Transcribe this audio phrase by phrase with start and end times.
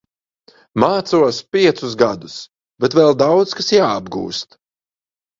[0.83, 2.37] Mācos piecus gadus,
[2.85, 4.57] bet vēl daudz kas jāapgūst.